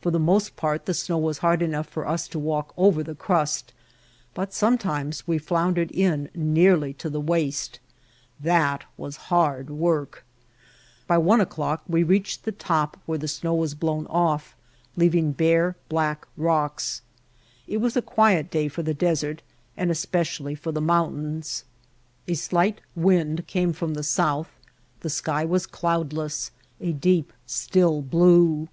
[0.00, 3.16] For the most part the snow was hard enough for us to walk over the
[3.16, 3.72] crust,
[4.32, 7.80] but sometimes we floundered in nearly to the waist.
[8.38, 10.24] That was hard work.
[11.08, 13.54] By [.88] The High White Peaks one o'clock we reached the top where the snow
[13.56, 14.54] was blown off,
[14.96, 17.02] leaving bare black rocks.
[17.66, 19.42] It was a quiet day for the desert
[19.76, 21.64] and especially for the mountains.
[22.28, 24.50] A slight wind came from the south;
[25.00, 28.68] the sky was cloudless, a deep, still blue.